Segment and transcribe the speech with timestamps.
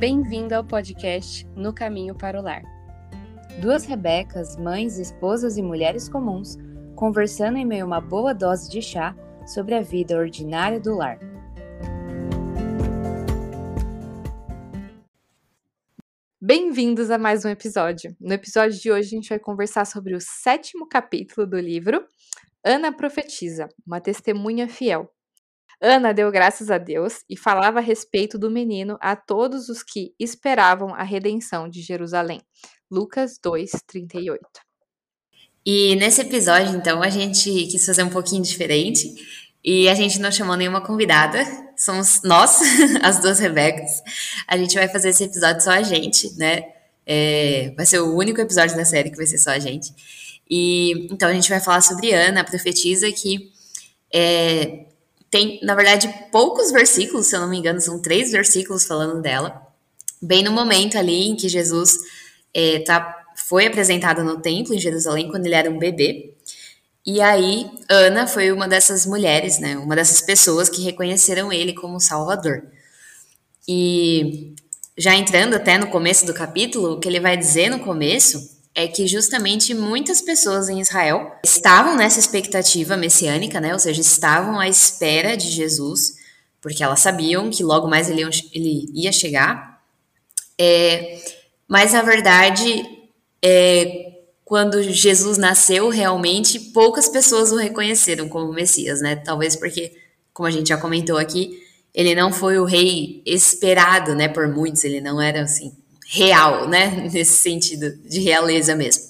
[0.00, 2.62] Bem-vindo ao podcast No Caminho para o Lar.
[3.60, 6.56] Duas Rebecas, mães, esposas e mulheres comuns,
[6.96, 9.14] conversando em meio a uma boa dose de chá
[9.46, 11.18] sobre a vida ordinária do lar.
[16.40, 18.16] Bem-vindos a mais um episódio.
[18.18, 22.02] No episódio de hoje, a gente vai conversar sobre o sétimo capítulo do livro
[22.64, 25.12] Ana Profetiza, uma testemunha fiel.
[25.80, 30.14] Ana deu graças a Deus e falava a respeito do menino a todos os que
[30.18, 32.42] esperavam a redenção de Jerusalém.
[32.90, 34.38] Lucas 2:38.
[35.64, 39.14] E nesse episódio, então, a gente quis fazer um pouquinho diferente
[39.64, 41.44] e a gente não chamou nenhuma convidada,
[41.76, 42.60] somos nós,
[43.02, 44.02] as duas Rebecas.
[44.46, 46.62] A gente vai fazer esse episódio só a gente, né?
[47.06, 49.92] É, vai ser o único episódio da série que vai ser só a gente.
[50.48, 53.52] E então a gente vai falar sobre Ana, a profetisa que
[54.12, 54.86] é,
[55.30, 59.64] tem, na verdade, poucos versículos, se eu não me engano, são três versículos falando dela,
[60.20, 61.98] bem no momento ali em que Jesus
[62.52, 66.34] é, tá, foi apresentado no templo em Jerusalém quando ele era um bebê.
[67.06, 72.00] E aí, Ana foi uma dessas mulheres, né, uma dessas pessoas que reconheceram ele como
[72.00, 72.64] Salvador.
[73.68, 74.52] E
[74.98, 78.86] já entrando até no começo do capítulo, o que ele vai dizer no começo é
[78.86, 83.72] que justamente muitas pessoas em Israel estavam nessa expectativa messiânica, né?
[83.72, 86.16] Ou seja, estavam à espera de Jesus,
[86.60, 89.82] porque elas sabiam que logo mais ele, ele ia chegar.
[90.58, 91.20] É,
[91.66, 92.86] mas na verdade,
[93.42, 94.12] é,
[94.44, 99.16] quando Jesus nasceu, realmente poucas pessoas o reconheceram como Messias, né?
[99.16, 99.92] Talvez porque,
[100.32, 101.60] como a gente já comentou aqui,
[101.92, 105.79] ele não foi o rei esperado, né, por muitos, ele não era assim
[106.10, 107.08] real, né?
[107.12, 109.04] Nesse sentido de realeza mesmo.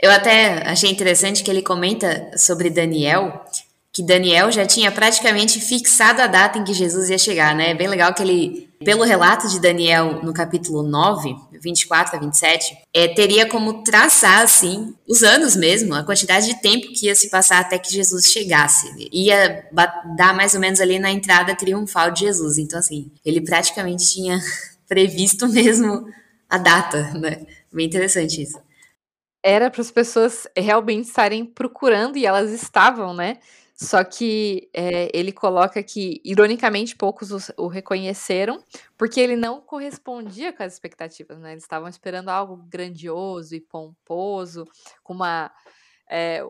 [0.00, 3.42] Eu até achei interessante que ele comenta sobre Daniel,
[3.90, 7.70] que Daniel já tinha praticamente fixado a data em que Jesus ia chegar, né?
[7.70, 12.76] É bem legal que ele, pelo relato de Daniel no capítulo 9, 24 a 27,
[12.92, 17.30] é, teria como traçar, assim, os anos mesmo, a quantidade de tempo que ia se
[17.30, 18.94] passar até que Jesus chegasse.
[19.10, 19.66] Ia
[20.14, 22.58] dar mais ou menos ali na entrada triunfal de Jesus.
[22.58, 24.38] Então, assim, ele praticamente tinha
[24.86, 26.06] previsto mesmo
[26.48, 27.46] a data, né?
[27.72, 28.60] Bem interessante isso.
[29.42, 33.38] Era para as pessoas realmente estarem procurando e elas estavam, né?
[33.76, 38.64] Só que é, ele coloca que, ironicamente, poucos o, o, reconheceram,
[38.96, 41.52] porque ele não correspondia com as expectativas, né?
[41.52, 44.64] Eles estavam esperando algo grandioso e pomposo,
[45.02, 45.52] com uma.
[46.10, 46.42] É,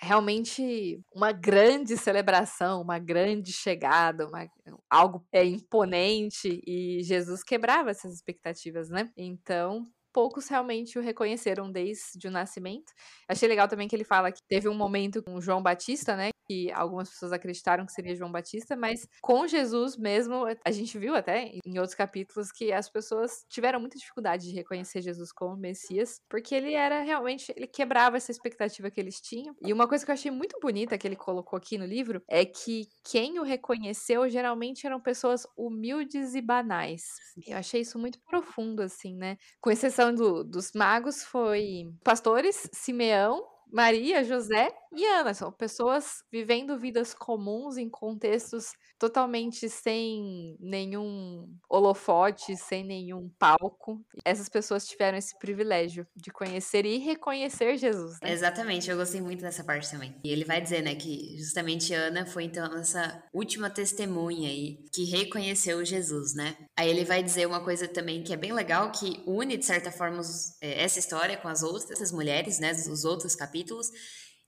[0.00, 4.46] realmente uma grande celebração, uma grande chegada, uma,
[4.90, 9.10] algo é, imponente, e Jesus quebrava essas expectativas, né?
[9.16, 12.92] Então, poucos realmente o reconheceram desde o nascimento.
[13.28, 16.30] Achei legal também que ele fala que teve um momento com João Batista, né?
[16.48, 21.14] Que algumas pessoas acreditaram que seria João Batista, mas com Jesus mesmo, a gente viu
[21.14, 26.20] até em outros capítulos que as pessoas tiveram muita dificuldade de reconhecer Jesus como Messias,
[26.28, 29.54] porque ele era realmente, ele quebrava essa expectativa que eles tinham.
[29.64, 32.44] E uma coisa que eu achei muito bonita que ele colocou aqui no livro é
[32.44, 37.02] que quem o reconheceu geralmente eram pessoas humildes e banais.
[37.46, 39.36] Eu achei isso muito profundo, assim, né?
[39.60, 45.34] Com exceção do, dos magos foi pastores, Simeão, Maria, José e Ana.
[45.34, 54.04] São pessoas vivendo vidas comuns em contextos totalmente sem nenhum holofote, sem nenhum palco.
[54.24, 58.18] Essas pessoas tiveram esse privilégio de conhecer e reconhecer Jesus.
[58.22, 58.32] Né?
[58.32, 60.14] Exatamente, eu gostei muito dessa parte também.
[60.24, 65.04] E ele vai dizer, né, que justamente Ana foi então essa última testemunha aí que
[65.04, 66.56] reconheceu Jesus, né?
[66.78, 69.90] Aí ele vai dizer uma coisa também que é bem legal, que une de certa
[69.90, 70.22] forma
[70.62, 73.55] é, essa história com as outras mulheres, né, os outros capítulos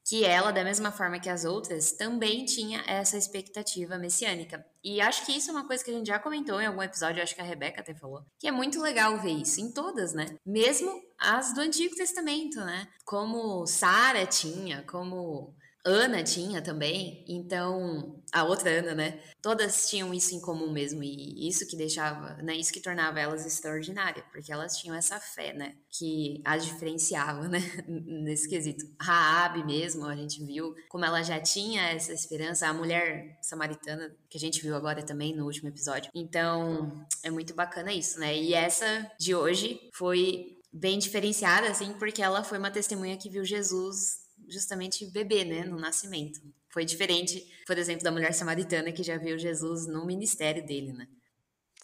[0.08, 4.64] que ela, da mesma forma que as outras, também tinha essa expectativa messiânica.
[4.82, 7.22] E acho que isso é uma coisa que a gente já comentou em algum episódio,
[7.22, 10.38] acho que a Rebeca até falou, que é muito legal ver isso em todas, né?
[10.46, 12.88] Mesmo as do Antigo Testamento, né?
[13.04, 15.54] Como Sara tinha, como
[15.84, 19.20] Ana tinha também, então a outra Ana, né?
[19.40, 22.54] Todas tinham isso em comum mesmo e isso que deixava, né?
[22.56, 25.76] Isso que tornava elas extraordinárias, porque elas tinham essa fé, né?
[25.88, 27.58] Que as diferenciava, né?
[27.88, 28.84] Nesse quesito.
[29.00, 34.36] Raabe mesmo, a gente viu como ela já tinha essa esperança, a mulher samaritana que
[34.36, 36.10] a gente viu agora também no último episódio.
[36.14, 38.36] Então é muito bacana isso, né?
[38.36, 43.44] E essa de hoje foi bem diferenciada, assim, porque ela foi uma testemunha que viu
[43.44, 46.40] Jesus justamente bebê, né, no nascimento.
[46.70, 51.06] Foi diferente, por exemplo, da mulher samaritana que já viu Jesus no ministério dele, né?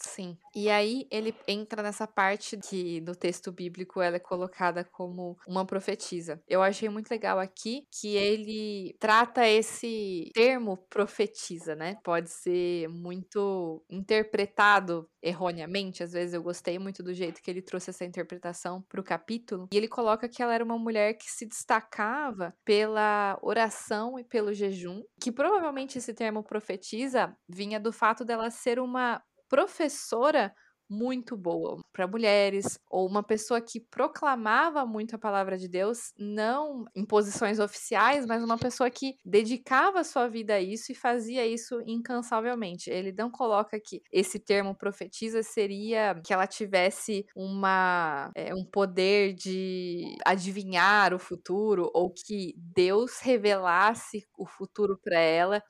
[0.05, 0.37] Sim.
[0.55, 5.65] E aí ele entra nessa parte que no texto bíblico ela é colocada como uma
[5.65, 6.41] profetisa.
[6.47, 11.97] Eu achei muito legal aqui que ele trata esse termo profetisa, né?
[12.05, 16.03] Pode ser muito interpretado erroneamente.
[16.03, 19.69] Às vezes eu gostei muito do jeito que ele trouxe essa interpretação para o capítulo.
[19.73, 24.53] E ele coloca que ela era uma mulher que se destacava pela oração e pelo
[24.53, 29.23] jejum, que provavelmente esse termo profetiza vinha do fato dela ser uma
[29.55, 30.53] professora
[30.91, 36.85] muito boa para mulheres, ou uma pessoa que proclamava muito a palavra de Deus, não
[36.95, 41.81] em posições oficiais, mas uma pessoa que dedicava sua vida a isso e fazia isso
[41.87, 42.91] incansavelmente.
[42.91, 49.35] Ele não coloca que esse termo profetiza seria que ela tivesse uma é, um poder
[49.35, 55.63] de adivinhar o futuro ou que Deus revelasse o futuro para ela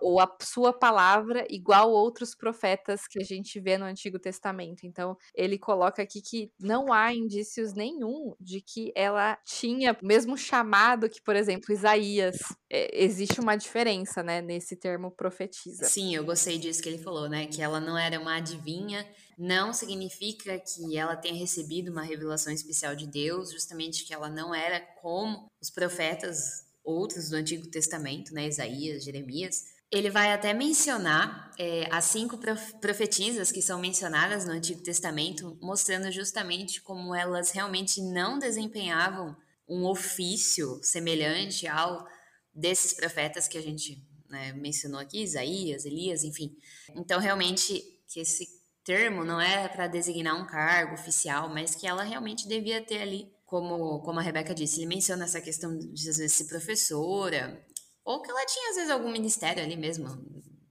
[0.00, 4.84] ou a sua palavra igual outros profetas que a gente vê no Antigo Testamento.
[4.84, 10.36] Então, ele coloca aqui que não há indícios nenhum de que ela tinha o mesmo
[10.36, 12.38] chamado que, por exemplo, Isaías.
[12.68, 15.84] É, existe uma diferença, né, nesse termo profetiza.
[15.84, 19.06] Sim, eu gostei disso que ele falou, né, que ela não era uma adivinha,
[19.38, 24.52] não significa que ela tenha recebido uma revelação especial de Deus, justamente que ela não
[24.52, 31.50] era como os profetas outros do Antigo Testamento, né, Isaías, Jeremias, ele vai até mencionar
[31.58, 32.38] é, as cinco
[32.80, 39.36] profetisas que são mencionadas no Antigo Testamento, mostrando justamente como elas realmente não desempenhavam
[39.68, 42.06] um ofício semelhante ao
[42.54, 46.56] desses profetas que a gente né, mencionou aqui, Isaías, Elias, enfim.
[46.94, 48.48] Então, realmente, que esse
[48.82, 53.30] termo não era para designar um cargo oficial, mas que ela realmente devia ter ali,
[53.44, 57.62] como, como a Rebeca disse, ele menciona essa questão de às vezes ser professora,
[58.06, 60.08] ou que ela tinha, às vezes, algum ministério ali mesmo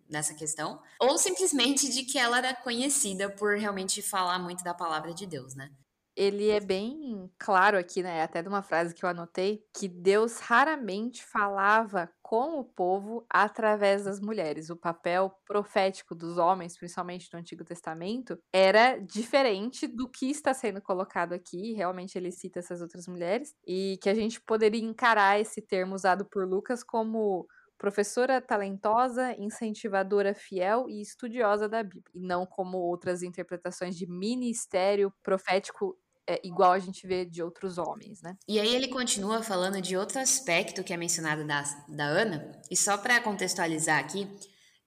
[0.09, 5.13] nessa questão, ou simplesmente de que ela era conhecida por realmente falar muito da palavra
[5.13, 5.71] de Deus, né?
[6.15, 8.23] Ele é bem claro aqui, né?
[8.23, 14.05] Até de uma frase que eu anotei, que Deus raramente falava com o povo através
[14.05, 14.69] das mulheres.
[14.69, 20.81] O papel profético dos homens, principalmente no Antigo Testamento, era diferente do que está sendo
[20.81, 21.73] colocado aqui.
[21.73, 26.25] Realmente ele cita essas outras mulheres e que a gente poderia encarar esse termo usado
[26.25, 27.45] por Lucas como
[27.77, 35.13] professora talentosa, incentivadora fiel e estudiosa da Bíblia, e não como outras interpretações de ministério
[35.21, 35.97] profético
[36.27, 38.35] é, igual a gente vê de outros homens, né?
[38.47, 42.75] E aí ele continua falando de outro aspecto que é mencionado da, da Ana, e
[42.75, 44.27] só para contextualizar aqui,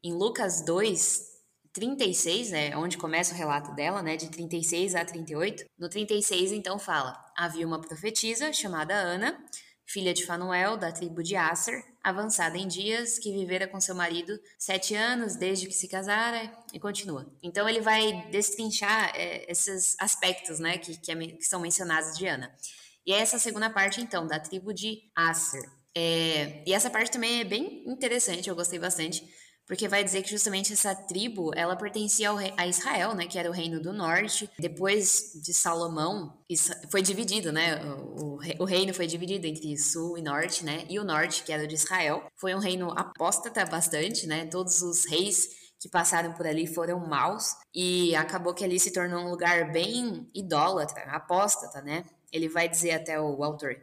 [0.02, 1.28] em Lucas 2,
[1.72, 5.64] 36, é onde começa o relato dela, né, de 36 a 38.
[5.78, 9.38] No 36, então, fala: Havia uma profetisa chamada Ana,
[9.86, 14.38] filha de Fanuel, da tribo de Asser, avançada em dias, que vivera com seu marido
[14.58, 17.30] sete anos desde que se casara, e continua.
[17.42, 22.26] Então ele vai destrinchar é, esses aspectos, né, que, que, é, que, são mencionados de
[22.26, 22.54] Ana.
[23.06, 25.62] E é essa segunda parte, então, da tribo de Asser.
[25.94, 29.24] É, e essa parte também é bem interessante, eu gostei bastante,
[29.68, 33.50] porque vai dizer que justamente essa tribo, ela pertencia ao, a Israel, né, que era
[33.50, 34.50] o reino do norte.
[34.58, 36.42] Depois de Salomão,
[36.90, 41.04] foi dividido, né, o, o reino foi dividido entre sul e norte, né, e o
[41.04, 45.88] norte, que era de Israel, foi um reino apóstata bastante, né, todos os reis que
[45.88, 51.02] passaram por ali foram maus e acabou que ali se tornou um lugar bem idólatra,
[51.04, 52.04] apóstata, né?
[52.32, 53.76] Ele vai dizer até o autor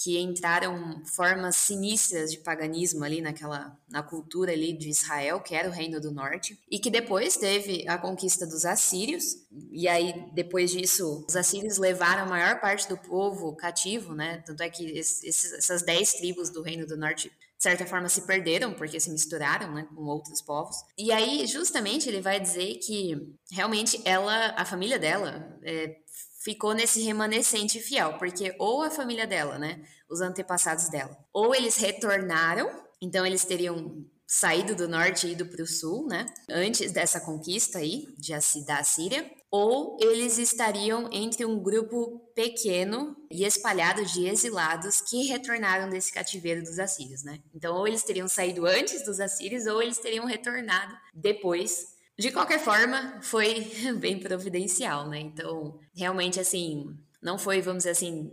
[0.00, 5.68] que entraram formas sinistras de paganismo ali naquela na cultura ali de Israel, que era
[5.68, 9.24] o reino do norte, e que depois teve a conquista dos assírios,
[9.72, 14.42] e aí depois disso os assírios levaram a maior parte do povo cativo, né?
[14.46, 18.24] Tanto é que esses, essas dez tribos do reino do norte de certa forma se
[18.24, 20.76] perderam porque se misturaram né, com outros povos.
[20.96, 25.96] E aí, justamente, ele vai dizer que realmente ela, a família dela, é,
[26.38, 31.76] ficou nesse remanescente fiel, porque ou a família dela, né, os antepassados dela, ou eles
[31.76, 37.20] retornaram, então eles teriam saído do norte e ido para o sul, né, antes dessa
[37.20, 38.32] conquista aí de,
[38.66, 45.88] da Síria, ou eles estariam entre um grupo pequeno e espalhado de exilados que retornaram
[45.88, 47.38] desse cativeiro dos assírios, né?
[47.54, 52.58] Então, ou eles teriam saído antes dos assírios, ou eles teriam retornado depois de qualquer
[52.58, 55.20] forma, foi bem providencial, né?
[55.20, 56.84] Então, realmente, assim,
[57.22, 58.28] não foi, vamos dizer assim,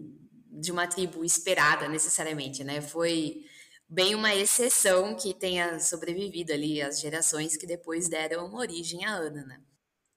[0.59, 2.81] de uma tribo esperada necessariamente, né?
[2.81, 3.45] Foi
[3.87, 9.45] bem uma exceção que tenha sobrevivido ali as gerações que depois deram origem a Ana,
[9.45, 9.61] né?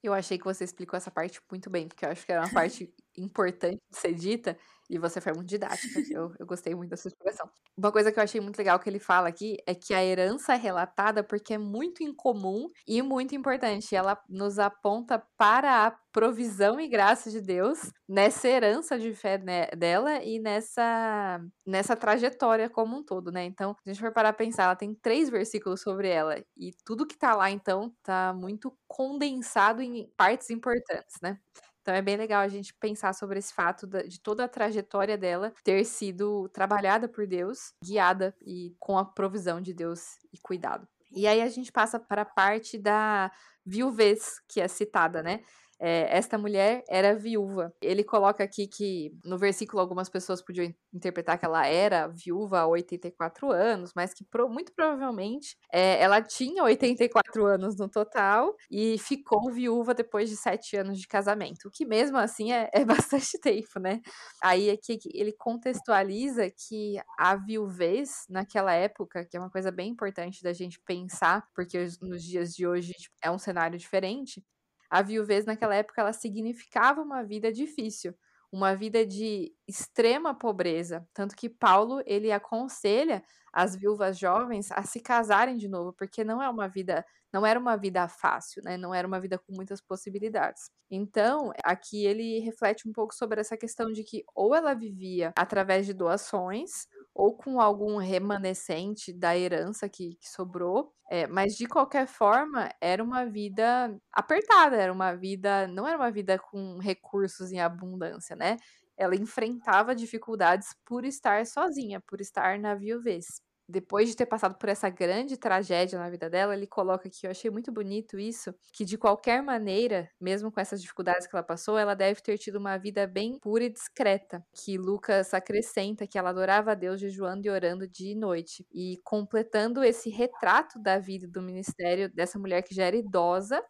[0.03, 2.53] Eu achei que você explicou essa parte muito bem, porque eu acho que era uma
[2.53, 4.57] parte importante de ser dita,
[4.89, 5.89] E você foi muito didática.
[6.15, 7.49] eu, eu gostei muito dessa explicação.
[7.77, 10.55] Uma coisa que eu achei muito legal que ele fala aqui é que a herança
[10.55, 13.95] é relatada porque é muito incomum e muito importante.
[13.95, 19.67] Ela nos aponta para a provisão e graça de Deus nessa herança de fé né,
[19.67, 23.45] dela e nessa, nessa trajetória como um todo, né?
[23.45, 26.73] Então, se a gente for parar a pensar, ela tem três versículos sobre ela e
[26.85, 31.39] tudo que tá lá, então, tá muito condensado em partes importantes, né?
[31.83, 35.53] Então é bem legal a gente pensar sobre esse fato de toda a trajetória dela
[35.65, 40.87] ter sido trabalhada por Deus, guiada e com a provisão de Deus e cuidado.
[41.13, 43.33] E aí a gente passa para a parte da
[43.65, 45.41] viuvez que é citada, né?
[45.81, 47.73] É, esta mulher era viúva.
[47.81, 52.67] Ele coloca aqui que no versículo algumas pessoas podiam interpretar que ela era viúva há
[52.67, 58.99] 84 anos, mas que pro, muito provavelmente é, ela tinha 84 anos no total e
[58.99, 63.39] ficou viúva depois de sete anos de casamento, o que mesmo assim é, é bastante
[63.41, 64.01] tempo, né?
[64.43, 70.43] Aí aqui ele contextualiza que a viuvez naquela época, que é uma coisa bem importante
[70.43, 74.43] da gente pensar, porque nos dias de hoje tipo, é um cenário diferente,
[74.91, 78.15] a viuvez naquela época ela significava uma vida difícil,
[78.53, 83.23] uma vida de extrema pobreza, tanto que Paulo ele aconselha
[83.53, 87.61] as viúvas jovens a se casarem de novo, porque não é uma vida, não era
[87.61, 88.77] uma vida fácil, né?
[88.77, 90.71] Não era uma vida com muitas possibilidades.
[90.91, 95.87] Então, aqui ele reflete um pouco sobre essa questão de que ou ela vivia através
[95.87, 102.07] de doações, ou com algum remanescente da herança que, que sobrou, é, mas de qualquer
[102.07, 107.61] forma era uma vida apertada, era uma vida, não era uma vida com recursos em
[107.61, 108.57] abundância, né?
[108.99, 113.27] Ela enfrentava dificuldades por estar sozinha, por estar na viuvez
[113.69, 117.31] depois de ter passado por essa grande tragédia na vida dela, ele coloca aqui, eu
[117.31, 121.77] achei muito bonito isso, que de qualquer maneira, mesmo com essas dificuldades que ela passou,
[121.77, 126.31] ela deve ter tido uma vida bem pura e discreta, que Lucas acrescenta que ela
[126.31, 131.29] adorava a Deus jejuando e orando dia e noite, e completando esse retrato da vida
[131.29, 133.63] do ministério dessa mulher que já era idosa,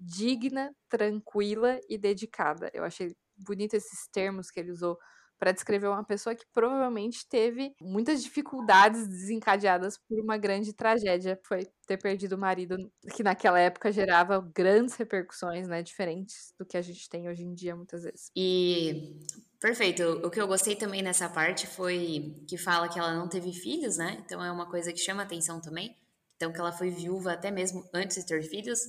[0.00, 2.70] digna, tranquila e dedicada.
[2.74, 4.98] Eu achei bonito esses termos que ele usou
[5.38, 11.66] para descrever uma pessoa que provavelmente teve muitas dificuldades desencadeadas por uma grande tragédia, foi
[11.86, 12.76] ter perdido o marido,
[13.14, 17.54] que naquela época gerava grandes repercussões, né, diferentes do que a gente tem hoje em
[17.54, 18.30] dia muitas vezes.
[18.36, 19.20] E
[19.60, 20.02] perfeito.
[20.24, 23.96] O que eu gostei também nessa parte foi que fala que ela não teve filhos,
[23.96, 24.22] né?
[24.24, 25.96] Então é uma coisa que chama atenção também.
[26.36, 28.80] Então que ela foi viúva até mesmo antes de ter filhos.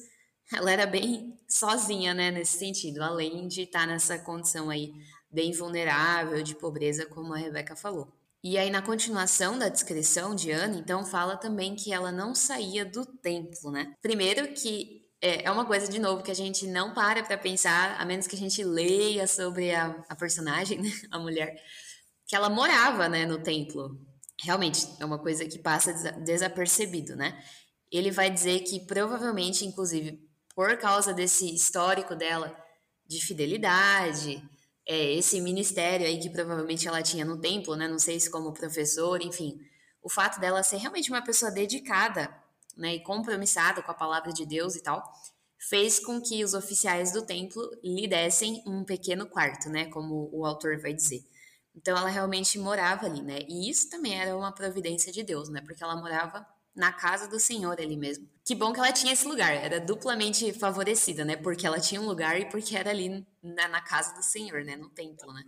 [0.53, 4.93] Ela era bem sozinha, né, nesse sentido, além de estar nessa condição aí
[5.31, 8.11] bem vulnerável, de pobreza, como a Rebeca falou.
[8.43, 12.85] E aí, na continuação da descrição de Ana, então, fala também que ela não saía
[12.85, 13.95] do templo, né?
[14.01, 17.99] Primeiro que é, é uma coisa, de novo, que a gente não para para pensar,
[17.99, 20.91] a menos que a gente leia sobre a, a personagem, né?
[21.09, 21.55] a mulher,
[22.27, 23.99] que ela morava, né, no templo.
[24.43, 27.41] Realmente, é uma coisa que passa desapercebido, né?
[27.91, 30.19] Ele vai dizer que provavelmente, inclusive,
[30.55, 32.55] por causa desse histórico dela
[33.05, 34.41] de fidelidade,
[34.88, 37.88] é, esse ministério aí que provavelmente ela tinha no templo, né?
[37.88, 39.59] Não sei se como professor, enfim.
[40.01, 42.33] O fato dela ser realmente uma pessoa dedicada,
[42.77, 45.03] né, e compromissada com a palavra de Deus e tal,
[45.69, 50.45] fez com que os oficiais do templo lhe dessem um pequeno quarto, né, como o
[50.45, 51.25] autor vai dizer.
[51.75, 53.39] Então ela realmente morava ali, né?
[53.50, 55.62] E isso também era uma providência de Deus, né?
[55.62, 56.45] Porque ela morava
[56.75, 58.29] na casa do Senhor ali mesmo.
[58.44, 61.36] Que bom que ela tinha esse lugar, era duplamente favorecida, né?
[61.36, 64.75] Porque ela tinha um lugar e porque era ali na, na casa do Senhor, né?
[64.75, 65.44] No templo, né?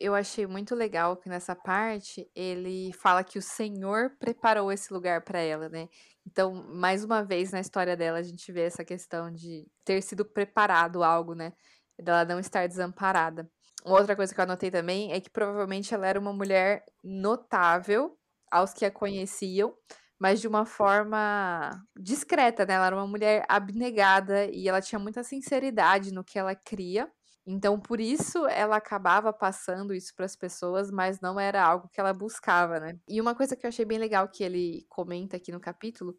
[0.00, 5.22] Eu achei muito legal que nessa parte ele fala que o Senhor preparou esse lugar
[5.22, 5.88] para ela, né?
[6.26, 10.26] Então, mais uma vez na história dela, a gente vê essa questão de ter sido
[10.26, 11.54] preparado algo, né?
[11.98, 13.50] Dela não estar desamparada.
[13.82, 18.18] Outra coisa que eu anotei também é que provavelmente ela era uma mulher notável
[18.50, 19.74] aos que a conheciam,
[20.18, 22.74] mas de uma forma discreta, né?
[22.74, 27.10] Ela era uma mulher abnegada e ela tinha muita sinceridade no que ela cria.
[27.46, 31.98] Então, por isso ela acabava passando isso para as pessoas, mas não era algo que
[31.98, 32.98] ela buscava, né?
[33.08, 36.14] E uma coisa que eu achei bem legal que ele comenta aqui no capítulo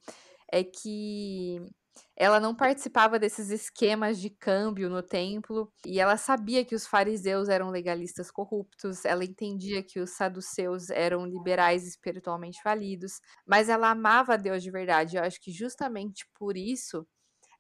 [0.52, 1.62] é que
[2.16, 7.48] ela não participava desses esquemas de câmbio no templo e ela sabia que os fariseus
[7.48, 14.38] eram legalistas corruptos, ela entendia que os saduceus eram liberais espiritualmente falidos, mas ela amava
[14.38, 15.18] Deus de verdade.
[15.18, 17.08] Eu acho que justamente por isso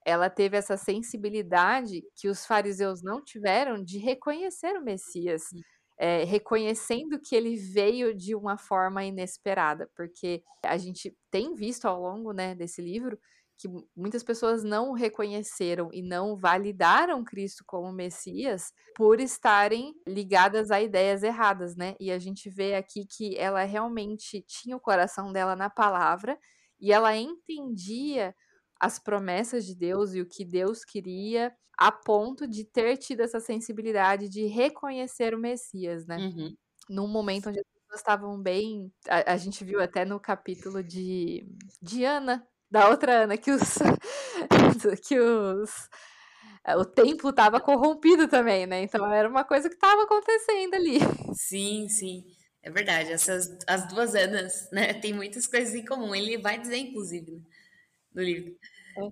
[0.05, 5.43] ela teve essa sensibilidade que os fariseus não tiveram de reconhecer o Messias.
[6.01, 12.00] É, reconhecendo que ele veio de uma forma inesperada, porque a gente tem visto ao
[12.01, 13.19] longo né, desse livro
[13.59, 20.81] que muitas pessoas não reconheceram e não validaram Cristo como Messias por estarem ligadas a
[20.81, 21.93] ideias erradas, né?
[21.99, 26.39] E a gente vê aqui que ela realmente tinha o coração dela na palavra
[26.79, 28.33] e ela entendia
[28.79, 33.41] as promessas de Deus e o que Deus queria, a ponto de ter tido essa
[33.41, 36.15] sensibilidade de reconhecer o Messias, né?
[36.15, 36.55] Uhum.
[36.89, 38.89] Num momento onde as pessoas estavam bem.
[39.07, 41.45] A, a, gente viu até no capítulo de,
[41.81, 43.77] de Ana, da outra Ana, que os.
[45.07, 45.89] que os.
[46.77, 48.83] O templo estava corrompido também, né?
[48.83, 50.99] Então era uma coisa que estava acontecendo ali.
[51.33, 52.23] Sim, sim.
[52.61, 54.93] É verdade, essas as duas Anas, né?
[54.93, 56.13] Tem muitas coisas em comum.
[56.13, 57.41] Ele vai dizer, inclusive, né?
[58.13, 58.55] no livro.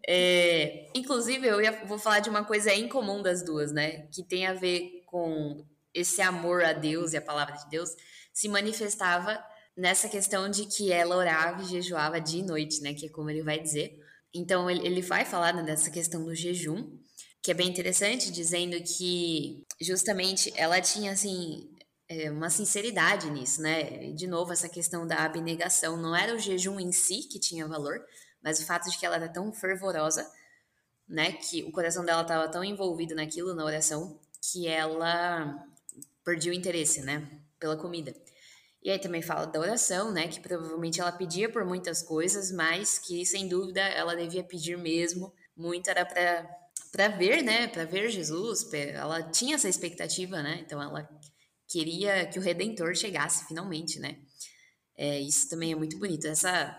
[0.07, 4.07] É, inclusive, eu ia, vou falar de uma coisa incomum das duas, né?
[4.07, 7.95] Que tem a ver com esse amor a Deus e a palavra de Deus
[8.33, 9.43] se manifestava
[9.77, 12.93] nessa questão de que ela orava e jejuava dia e noite, né?
[12.93, 13.97] Que é como ele vai dizer.
[14.33, 16.97] Então, ele, ele vai falar né, dessa questão do jejum,
[17.43, 21.69] que é bem interessante, dizendo que justamente ela tinha, assim,
[22.09, 24.11] é, uma sinceridade nisso, né?
[24.13, 25.95] De novo, essa questão da abnegação.
[25.95, 28.03] Não era o jejum em si que tinha valor,
[28.41, 30.27] mas o fato de que ela era tão fervorosa,
[31.07, 35.65] né, que o coração dela estava tão envolvido naquilo, na oração, que ela
[36.23, 37.29] perdia o interesse, né,
[37.59, 38.13] pela comida.
[38.87, 42.97] E aí também fala da oração, né, que provavelmente ela pedia por muitas coisas, mas
[42.97, 45.33] que sem dúvida ela devia pedir mesmo.
[45.57, 46.49] Muito era para
[46.89, 48.71] para ver, né, para ver Jesus.
[48.71, 50.61] Ela tinha essa expectativa, né?
[50.65, 51.05] Então ela
[51.67, 54.19] queria que o Redentor chegasse finalmente, né?
[54.95, 56.25] É, isso também é muito bonito.
[56.25, 56.73] Essa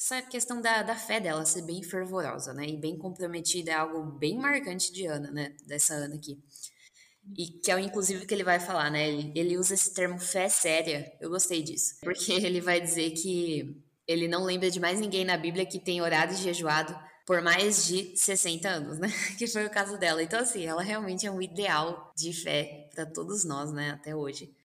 [0.00, 2.68] essa questão da, da fé dela ser bem fervorosa, né?
[2.68, 5.56] E bem comprometida é algo bem marcante de Ana, né?
[5.66, 6.40] Dessa Ana aqui.
[7.36, 9.08] E que é inclusive que ele vai falar, né?
[9.08, 11.12] Ele, ele usa esse termo fé séria.
[11.20, 11.96] Eu gostei disso.
[12.02, 16.00] Porque ele vai dizer que ele não lembra de mais ninguém na Bíblia que tem
[16.00, 19.08] orado e jejuado por mais de 60 anos, né?
[19.36, 20.22] Que foi o caso dela.
[20.22, 23.90] Então, assim, ela realmente é um ideal de fé para todos nós, né?
[23.90, 24.56] Até hoje.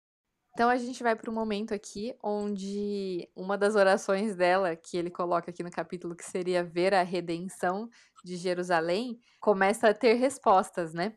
[0.54, 5.10] Então a gente vai para o momento aqui onde uma das orações dela, que ele
[5.10, 7.90] coloca aqui no capítulo, que seria ver a redenção
[8.24, 11.14] de Jerusalém, começa a ter respostas, né?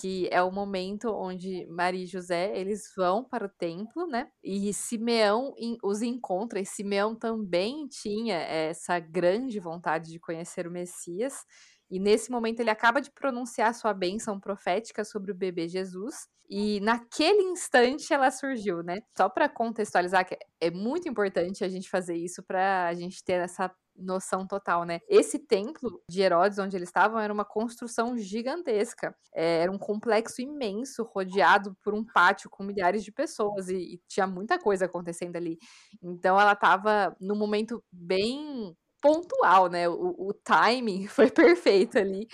[0.00, 4.30] Que é o momento onde Maria e José eles vão para o templo, né?
[4.42, 11.44] E Simeão os encontra, e Simeão também tinha essa grande vontade de conhecer o Messias.
[11.90, 16.28] E nesse momento ele acaba de pronunciar sua bênção profética sobre o bebê Jesus.
[16.50, 18.98] E naquele instante ela surgiu, né?
[19.16, 23.40] Só para contextualizar, que é muito importante a gente fazer isso para a gente ter
[23.40, 25.00] essa noção total, né?
[25.08, 29.14] Esse templo de Herodes, onde eles estavam, era uma construção gigantesca.
[29.34, 34.00] É, era um complexo imenso, rodeado por um pátio com milhares de pessoas, e, e
[34.08, 35.58] tinha muita coisa acontecendo ali.
[36.02, 39.88] Então ela estava num momento bem pontual, né?
[39.88, 42.26] O, o timing foi perfeito ali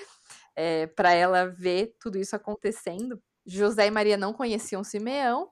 [0.56, 3.20] é, para ela ver tudo isso acontecendo.
[3.46, 5.50] José e Maria não conheciam Simeão,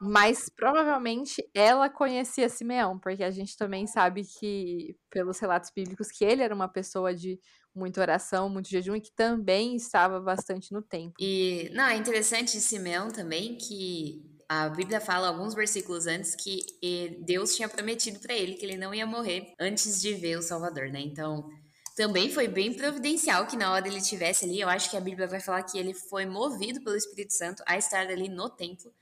[0.00, 6.24] mas provavelmente ela conhecia Simeão, porque a gente também sabe que, pelos relatos bíblicos, que
[6.24, 7.40] ele era uma pessoa de
[7.74, 11.14] muita oração, muito jejum e que também estava bastante no tempo.
[11.20, 16.60] E, não, é interessante de Simeão também que a Bíblia fala alguns versículos antes que
[17.20, 20.88] Deus tinha prometido para ele que ele não ia morrer antes de ver o Salvador,
[20.88, 21.00] né?
[21.00, 21.48] Então,
[21.96, 25.26] também foi bem providencial que na hora ele estivesse ali, eu acho que a Bíblia
[25.26, 28.92] vai falar que ele foi movido pelo Espírito Santo a estar ali no templo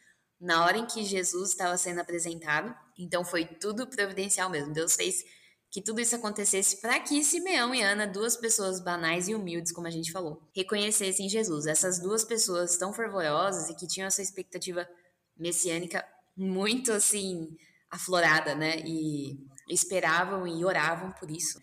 [0.40, 2.74] na hora em que Jesus estava sendo apresentado.
[2.98, 4.72] Então foi tudo providencial mesmo.
[4.72, 5.24] Deus fez
[5.70, 9.88] que tudo isso acontecesse para que Simeão e Ana, duas pessoas banais e humildes, como
[9.88, 11.66] a gente falou, reconhecessem Jesus.
[11.66, 14.88] Essas duas pessoas tão fervorosas e que tinham essa expectativa
[15.36, 17.48] messiânica muito assim
[17.90, 18.80] aflorada, né?
[18.86, 19.36] E
[19.68, 21.58] esperavam e oravam por isso.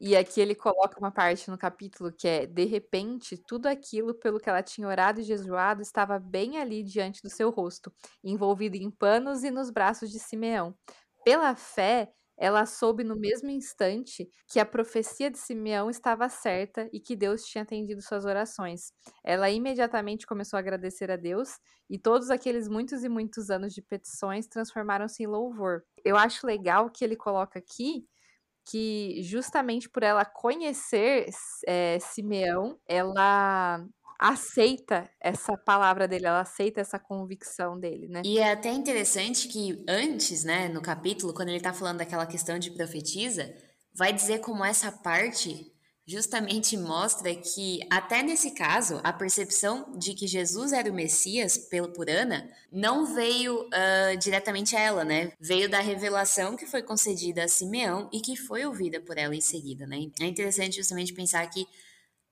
[0.00, 4.40] E aqui ele coloca uma parte no capítulo que é: de repente, tudo aquilo pelo
[4.40, 7.92] que ela tinha orado e jejuado estava bem ali diante do seu rosto,
[8.24, 10.74] envolvido em panos e nos braços de Simeão.
[11.22, 16.98] Pela fé, ela soube no mesmo instante que a profecia de Simeão estava certa e
[16.98, 18.94] que Deus tinha atendido suas orações.
[19.22, 21.50] Ela imediatamente começou a agradecer a Deus
[21.90, 25.82] e todos aqueles muitos e muitos anos de petições transformaram-se em louvor.
[26.02, 28.06] Eu acho legal que ele coloca aqui
[28.64, 31.28] que justamente por ela conhecer
[31.66, 33.84] é, Simeão, ela
[34.18, 38.20] aceita essa palavra dele, ela aceita essa convicção dele, né?
[38.24, 42.58] E é até interessante que antes, né, no capítulo, quando ele tá falando daquela questão
[42.58, 43.50] de profetiza,
[43.94, 45.72] vai dizer como essa parte
[46.06, 51.92] justamente mostra que, até nesse caso, a percepção de que Jesus era o Messias pelo
[51.92, 55.32] por Ana não veio uh, diretamente a ela, né?
[55.40, 59.40] Veio da revelação que foi concedida a Simeão e que foi ouvida por ela em
[59.40, 59.98] seguida, né?
[60.20, 61.66] É interessante justamente pensar que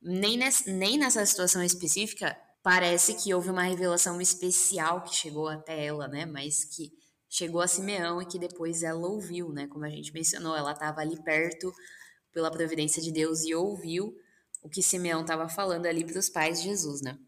[0.03, 6.09] nem, nem nessa situação específica parece que houve uma revelação especial que chegou até ela,
[6.09, 6.27] né?
[6.27, 6.91] Mas que
[7.29, 9.67] chegou a Simeão e que depois ela ouviu, né?
[9.69, 11.73] Como a gente mencionou, ela estava ali perto
[12.39, 14.17] pela providência de Deus e ouviu
[14.63, 17.19] o que Simeão estava falando ali para os pais de Jesus, né?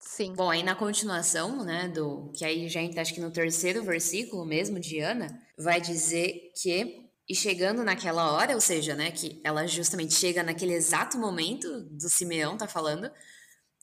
[0.00, 0.32] Sim.
[0.32, 4.46] Bom, aí na continuação, né, do que aí já entra acho que no terceiro versículo
[4.46, 9.66] mesmo de Ana, vai dizer que e chegando naquela hora, ou seja, né, que ela
[9.66, 13.10] justamente chega naquele exato momento do Simeão tá falando,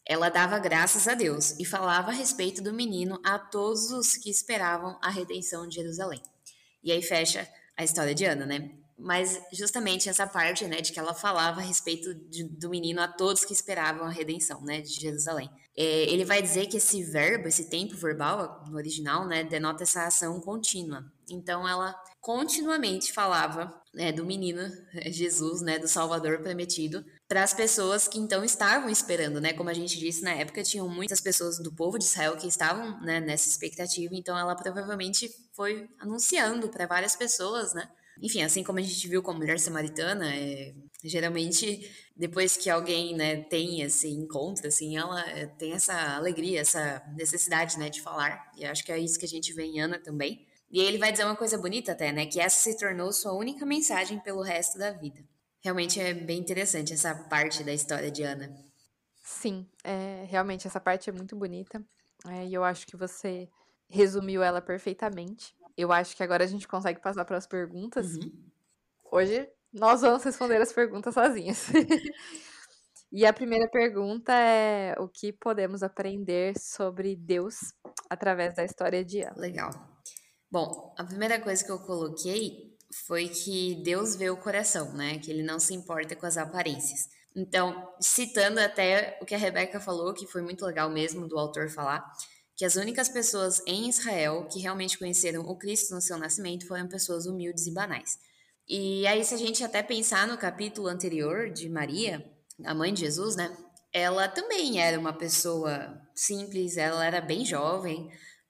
[0.08, 4.32] ela dava graças a Deus e falava a respeito do menino a todos os que
[4.32, 6.22] esperavam a redenção de Jerusalém.
[6.84, 8.83] E aí fecha a história de Ana, né?
[8.98, 13.08] Mas justamente essa parte, né, de que ela falava a respeito de, do menino a
[13.08, 15.50] todos que esperavam a redenção, né, de Jerusalém.
[15.76, 20.06] É, ele vai dizer que esse verbo, esse tempo verbal no original, né, denota essa
[20.06, 21.04] ação contínua.
[21.30, 24.62] Então ela continuamente falava né, do menino
[25.08, 29.54] Jesus, né, do Salvador prometido, para as pessoas que então estavam esperando, né?
[29.54, 33.00] Como a gente disse na época, tinham muitas pessoas do povo de Israel que estavam
[33.02, 34.14] né, nessa expectativa.
[34.16, 37.90] Então ela provavelmente foi anunciando para várias pessoas, né?
[38.24, 43.14] Enfim, assim como a gente viu com a mulher samaritana, é, geralmente depois que alguém
[43.14, 48.50] né, tem esse encontro, assim, ela é, tem essa alegria, essa necessidade né, de falar.
[48.58, 50.48] E acho que é isso que a gente vê em Ana também.
[50.72, 52.26] E ele vai dizer uma coisa bonita até, né?
[52.26, 55.20] Que essa se tornou sua única mensagem pelo resto da vida.
[55.62, 58.56] Realmente é bem interessante essa parte da história de Ana.
[59.22, 61.84] Sim, é, realmente essa parte é muito bonita.
[62.26, 63.50] É, e eu acho que você
[63.90, 65.54] resumiu ela perfeitamente.
[65.78, 68.16] Eu acho que agora a gente consegue passar para as perguntas.
[68.16, 68.32] Uhum.
[69.12, 71.68] Hoje nós vamos responder as perguntas sozinhas.
[73.12, 77.74] e a primeira pergunta é: o que podemos aprender sobre Deus
[78.10, 79.36] através da história de Ana?
[79.38, 79.72] Legal.
[80.52, 85.18] Bom, a primeira coisa que eu coloquei foi que Deus vê o coração, né?
[85.18, 87.10] Que ele não se importa com as aparências.
[87.36, 91.70] Então, citando até o que a Rebeca falou, que foi muito legal mesmo do autor
[91.70, 92.04] falar,
[92.56, 96.88] que as únicas pessoas em Israel que realmente conheceram o Cristo no seu nascimento foram
[96.88, 98.18] pessoas humildes e banais.
[98.68, 102.24] E aí, se a gente até pensar no capítulo anterior de Maria,
[102.64, 103.56] a mãe de Jesus, né?
[103.92, 108.10] Ela também era uma pessoa simples, ela era bem jovem,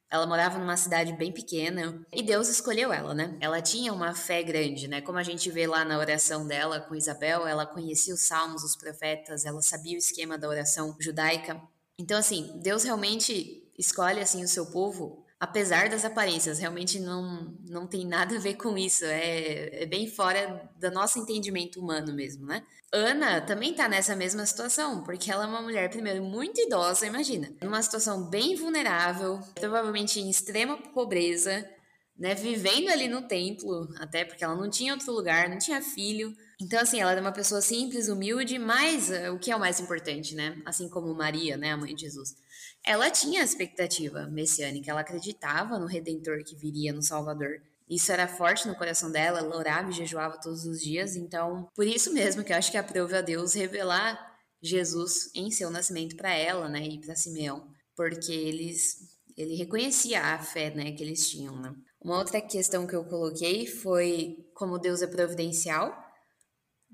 [0.10, 3.36] ela morava numa cidade bem pequena e Deus escolheu ela, né?
[3.42, 5.02] Ela tinha uma fé grande, né?
[5.02, 8.76] Como a gente vê lá na oração dela com Isabel, ela conhecia os salmos, os
[8.76, 11.60] profetas, ela sabia o esquema da oração judaica.
[11.98, 17.86] Então, assim, Deus realmente escolhe assim o seu povo, apesar das aparências, realmente não, não
[17.86, 22.46] tem nada a ver com isso, é, é bem fora do nosso entendimento humano mesmo,
[22.46, 22.64] né?
[22.94, 27.52] Ana também tá nessa mesma situação, porque ela é uma mulher, primeiro, muito idosa, imagina,
[27.62, 31.68] numa situação bem vulnerável, provavelmente em extrema pobreza,
[32.18, 36.34] né, vivendo ali no templo, até porque ela não tinha outro lugar, não tinha filho.
[36.62, 39.80] Então, assim, ela era uma pessoa simples, humilde, mas uh, o que é o mais
[39.80, 40.62] importante, né?
[40.64, 42.36] Assim como Maria, né, a mãe de Jesus.
[42.86, 47.62] Ela tinha a expectativa messiânica, ela acreditava no Redentor que viria no Salvador.
[47.89, 51.86] Isso era forte no coração dela, ela orava e jejuava todos os dias, então, por
[51.86, 54.17] isso mesmo que eu acho que aprove a Deus revelar
[54.62, 60.39] Jesus em seu nascimento para ela, né, e para Simeão, porque eles ele reconhecia a
[60.39, 61.74] fé, né, que eles tinham, né?
[62.00, 66.03] Uma outra questão que eu coloquei foi como Deus é providencial.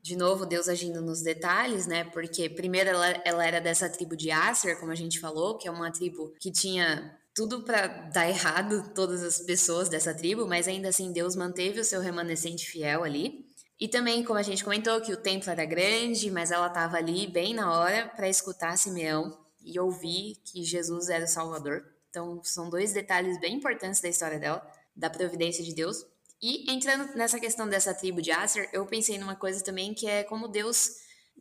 [0.02, 2.06] De novo, Deus agindo nos detalhes, né?
[2.06, 5.72] Porque primeiro ela, ela era dessa tribo de Aser, como a gente falou, que é
[5.72, 10.90] uma tribo que tinha tudo para dar errado todas as pessoas dessa tribo, mas ainda
[10.90, 13.46] assim Deus manteve o seu remanescente fiel ali.
[13.80, 17.28] E também, como a gente comentou, que o templo era grande, mas ela estava ali
[17.28, 21.86] bem na hora para escutar Simeão e ouvir que Jesus era o Salvador.
[22.10, 26.06] Então, são dois detalhes bem importantes da história dela da providência de Deus.
[26.42, 30.24] E entrando nessa questão dessa tribo de Aser, eu pensei numa coisa também que é
[30.24, 30.90] como Deus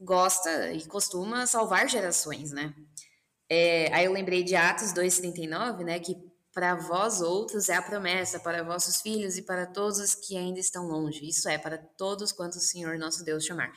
[0.01, 2.75] gosta e costuma salvar gerações, né?
[3.49, 5.99] É, aí eu lembrei de Atos 2,39, né?
[6.01, 6.17] Que
[6.53, 10.59] para vós outros é a promessa, para vossos filhos e para todos os que ainda
[10.59, 11.29] estão longe.
[11.29, 13.73] Isso é, para todos quantos o Senhor nosso Deus chamar.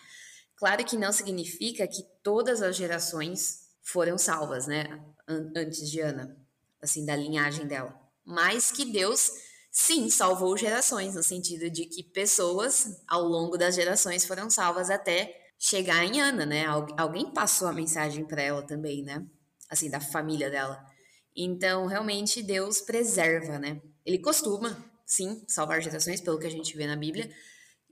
[0.55, 4.99] Claro que não significa que todas as gerações foram salvas, né?
[5.27, 6.36] Antes de Ana,
[6.81, 7.95] assim, da linhagem dela.
[8.25, 9.31] Mas que Deus
[9.71, 15.34] sim, salvou gerações, no sentido de que pessoas ao longo das gerações foram salvas até
[15.57, 16.65] chegar em Ana, né?
[16.97, 19.25] alguém passou a mensagem para ela também, né?
[19.69, 20.84] Assim, da família dela.
[21.36, 23.81] Então, realmente, Deus preserva, né?
[24.05, 27.31] Ele costuma, sim, salvar gerações, pelo que a gente vê na Bíblia.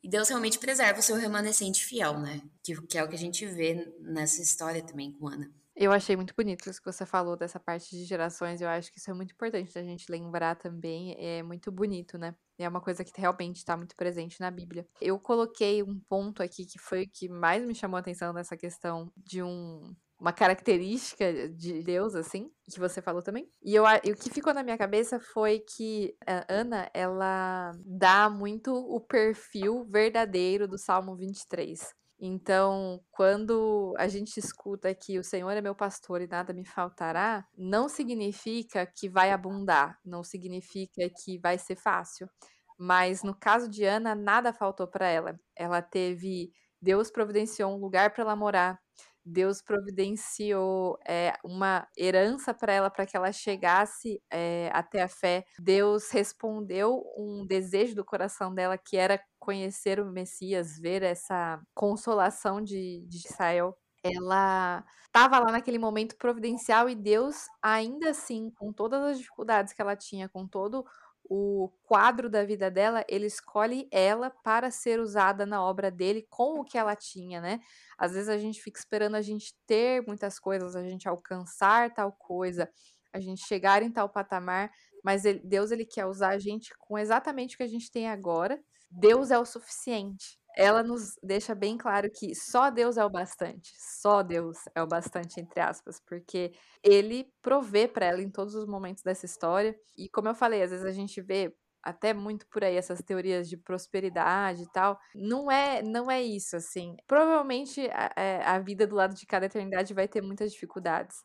[0.03, 2.41] E Deus realmente preserva o seu remanescente fiel, né?
[2.63, 5.49] Que, que é o que a gente vê nessa história também com Ana.
[5.81, 8.59] Eu achei muito bonito isso que você falou dessa parte de gerações.
[8.59, 11.15] Eu acho que isso é muito importante da gente lembrar também.
[11.17, 12.35] É muito bonito, né?
[12.57, 14.85] É uma coisa que realmente está muito presente na Bíblia.
[14.99, 18.57] Eu coloquei um ponto aqui que foi o que mais me chamou a atenção nessa
[18.57, 23.49] questão de um uma característica de Deus, assim, que você falou também.
[23.63, 28.29] E, eu, e o que ficou na minha cabeça foi que a Ana, ela dá
[28.29, 31.95] muito o perfil verdadeiro do Salmo 23.
[32.21, 37.47] Então, quando a gente escuta que o Senhor é meu pastor e nada me faltará,
[37.57, 42.29] não significa que vai abundar, não significa que vai ser fácil.
[42.77, 45.39] Mas no caso de Ana, nada faltou para ela.
[45.55, 46.51] Ela teve
[46.81, 48.79] Deus providenciou um lugar para ela morar.
[49.25, 55.45] Deus providenciou é, uma herança para ela para que ela chegasse é, até a fé.
[55.59, 62.61] Deus respondeu um desejo do coração dela que era conhecer o Messias, ver essa consolação
[62.61, 63.75] de, de Israel.
[64.03, 69.81] Ela estava lá naquele momento providencial e Deus, ainda assim, com todas as dificuldades que
[69.81, 70.85] ela tinha, com todo
[71.27, 76.59] o quadro da vida dela, ele escolhe ela para ser usada na obra dele com
[76.59, 77.59] o que ela tinha, né?
[77.97, 82.11] Às vezes a gente fica esperando a gente ter muitas coisas, a gente alcançar tal
[82.11, 82.69] coisa,
[83.11, 84.71] a gente chegar em tal patamar,
[85.03, 88.07] mas ele, Deus ele quer usar a gente com exatamente o que a gente tem
[88.07, 88.59] agora.
[88.89, 93.71] Deus é o suficiente ela nos deixa bem claro que só Deus é o bastante,
[94.01, 96.51] só Deus é o bastante, entre aspas, porque
[96.83, 99.73] ele provê para ela em todos os momentos dessa história.
[99.97, 103.47] E como eu falei, às vezes a gente vê até muito por aí essas teorias
[103.47, 104.99] de prosperidade e tal.
[105.15, 106.93] Não é, não é isso assim.
[107.07, 111.15] Provavelmente a, é, a vida do lado de cada eternidade vai ter muitas dificuldades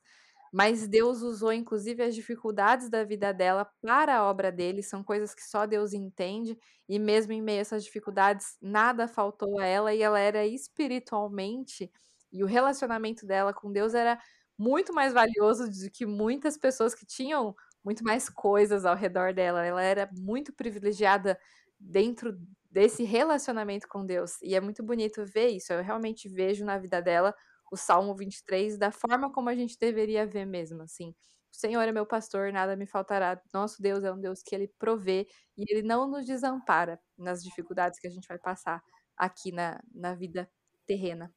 [0.56, 5.34] mas Deus usou inclusive as dificuldades da vida dela para a obra dele, são coisas
[5.34, 6.56] que só Deus entende,
[6.88, 11.90] e mesmo em meio a essas dificuldades, nada faltou a ela e ela era espiritualmente
[12.32, 14.16] e o relacionamento dela com Deus era
[14.56, 17.52] muito mais valioso do que muitas pessoas que tinham
[17.84, 19.64] muito mais coisas ao redor dela.
[19.64, 21.36] Ela era muito privilegiada
[21.78, 22.32] dentro
[22.70, 24.40] desse relacionamento com Deus.
[24.42, 25.72] E é muito bonito ver isso.
[25.72, 27.34] Eu realmente vejo na vida dela
[27.72, 31.14] o Salmo 23 da forma como a gente deveria ver mesmo, assim.
[31.52, 33.40] O Senhor é meu pastor, nada me faltará.
[33.52, 38.00] Nosso Deus é um Deus que ele provê e ele não nos desampara nas dificuldades
[38.00, 38.82] que a gente vai passar
[39.16, 40.50] aqui na, na vida
[40.84, 41.32] terrena.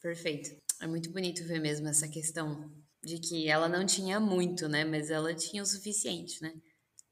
[0.00, 0.50] Perfeito.
[0.80, 2.72] É muito bonito ver mesmo essa questão
[3.02, 4.84] de que ela não tinha muito, né?
[4.84, 6.52] Mas ela tinha o suficiente, né?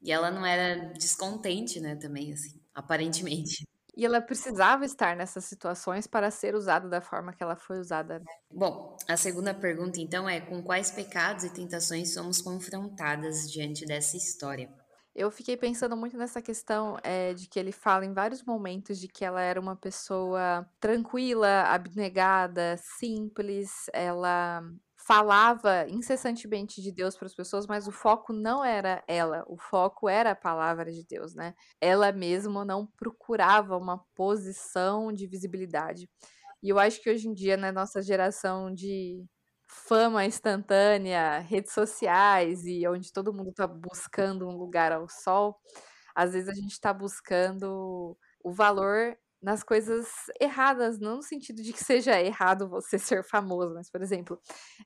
[0.01, 1.95] E ela não era descontente, né?
[1.95, 3.67] Também, assim, aparentemente.
[3.97, 8.19] E ela precisava estar nessas situações para ser usada da forma que ela foi usada.
[8.19, 8.25] Né?
[8.53, 14.15] Bom, a segunda pergunta então é: com quais pecados e tentações somos confrontadas diante dessa
[14.15, 14.69] história?
[15.15, 19.07] Eu fiquei pensando muito nessa questão é, de que ele fala em vários momentos de
[19.07, 24.61] que ela era uma pessoa tranquila, abnegada, simples, ela
[25.07, 30.09] falava incessantemente de Deus para as pessoas, mas o foco não era ela, o foco
[30.09, 31.55] era a palavra de Deus, né?
[31.79, 36.09] Ela mesma não procurava uma posição de visibilidade.
[36.61, 39.23] E eu acho que hoje em dia, na nossa geração de
[39.65, 45.57] fama instantânea, redes sociais e onde todo mundo está buscando um lugar ao sol,
[46.13, 50.07] às vezes a gente está buscando o valor nas coisas
[50.41, 54.39] erradas, não no sentido de que seja errado você ser famoso, mas, por exemplo,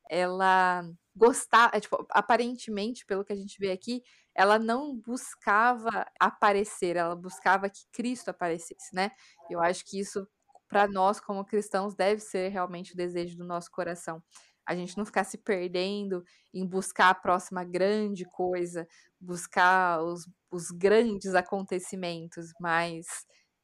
[0.10, 0.84] ela
[1.16, 4.02] gostava, é, tipo, aparentemente, pelo que a gente vê aqui,
[4.36, 9.12] ela não buscava aparecer, ela buscava que Cristo aparecesse, né?
[9.50, 10.28] Eu acho que isso,
[10.68, 14.24] para nós, como cristãos, deve ser realmente o desejo do nosso coração.
[14.66, 18.88] A gente não ficar se perdendo em buscar a próxima grande coisa,
[19.20, 23.06] buscar os, os grandes acontecimentos, mas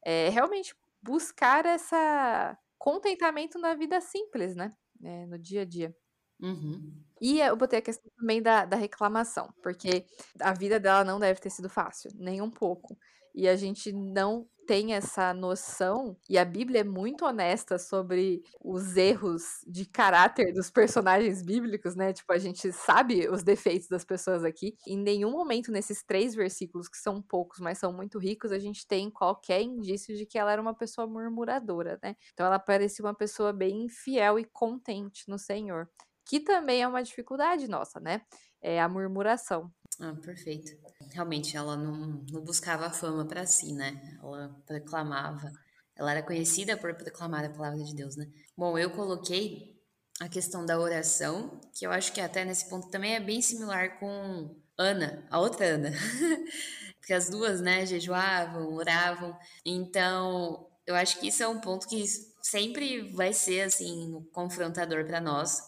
[0.08, 4.72] é, realmente buscar essa contentamento na vida simples, né?
[5.04, 5.94] É, no dia a dia.
[6.40, 6.94] Uhum.
[7.20, 10.06] E eu botei a questão também da, da reclamação, porque
[10.40, 12.98] a vida dela não deve ter sido fácil, nem um pouco.
[13.36, 18.98] E a gente não tem essa noção, e a Bíblia é muito honesta sobre os
[18.98, 22.14] erros de caráter dos personagens bíblicos, né?
[22.14, 24.76] Tipo, a gente sabe os defeitos das pessoas aqui.
[24.86, 28.86] Em nenhum momento nesses três versículos, que são poucos, mas são muito ricos, a gente
[28.86, 32.16] tem qualquer indício de que ela era uma pessoa murmuradora, né?
[32.34, 35.90] Então ela parecia uma pessoa bem fiel e contente no Senhor
[36.30, 38.22] que também é uma dificuldade nossa, né?
[38.62, 39.72] É a murmuração.
[40.00, 40.72] Ah, perfeito.
[41.12, 44.18] Realmente, ela não, não buscava fama para si, né?
[44.22, 45.52] Ela proclamava,
[45.96, 48.28] ela era conhecida por proclamar a palavra de Deus, né?
[48.56, 49.76] Bom, eu coloquei
[50.20, 54.00] a questão da oração, que eu acho que até nesse ponto também é bem similar
[54.00, 55.92] com Ana, a outra Ana.
[57.00, 59.38] Porque as duas, né, jejuavam, oravam.
[59.66, 62.06] Então, Eu acho que isso é um ponto que
[62.42, 65.62] sempre vai ser assim confrontador para nós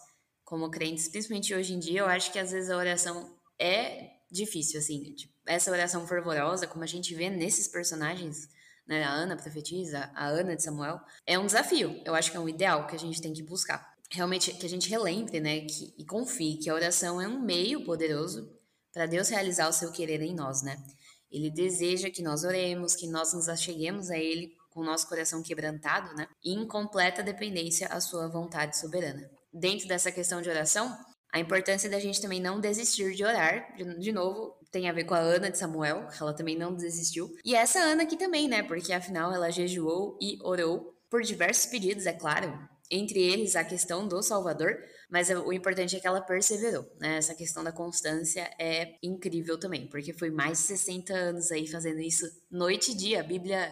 [0.45, 1.99] como crentes, principalmente hoje em dia.
[2.01, 5.15] Eu acho que às vezes a oração é difícil, assim,
[5.45, 8.47] essa oração fervorosa, como a gente vê nesses personagens,
[8.87, 12.01] né, a Ana profetiza, a Ana de Samuel, é um desafio.
[12.05, 13.93] Eu acho que é um ideal que a gente tem que buscar.
[14.11, 17.83] Realmente que a gente relembre, né, que, e confie que a oração é um meio
[17.85, 18.51] poderoso
[18.91, 20.77] para Deus realizar o seu querer em nós, né?
[21.31, 25.43] Ele deseja que nós oremos, que nós nos acheguemos a Ele com o nosso coração
[25.43, 26.27] quebrantado, né?
[26.43, 29.29] E em completa dependência à sua vontade soberana.
[29.53, 30.97] Dentro dessa questão de oração,
[31.31, 35.13] a importância da gente também não desistir de orar, de, novo, tem a ver com
[35.13, 37.29] a Ana de Samuel, ela também não desistiu.
[37.45, 38.63] E essa Ana aqui também, né?
[38.63, 42.57] Porque afinal ela jejuou e orou por diversos pedidos, é claro.
[42.91, 44.75] Entre eles a questão do Salvador,
[45.11, 47.17] mas o importante é que ela perseverou, né?
[47.17, 51.99] Essa questão da constância é incrível também, porque foi mais de 60 anos aí fazendo
[51.99, 53.19] isso noite e dia.
[53.19, 53.71] A Bíblia